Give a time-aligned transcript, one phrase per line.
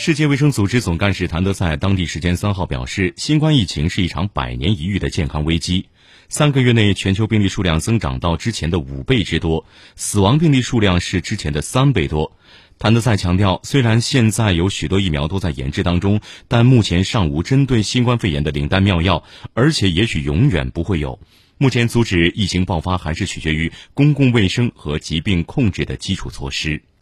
[0.00, 5.86] 世界卫生组织总干事谭德赛当地时间三号表示新冠疫情是一场百年一遇的健康危机。
[6.28, 9.66] 三个月内全球病例数量增长到之前的五倍之多
[9.96, 12.38] 死亡病例数量是之前的三倍多。
[12.78, 21.18] 谭德赛强调虽然现在有许多疫苗都在研制当中但目前尚无针对新冠肺炎的灵丹妙药而且也许永远不会有。
[21.56, 26.84] 目前阻止疫情爆发还是取决于公共卫生和疾病控制的基础措施。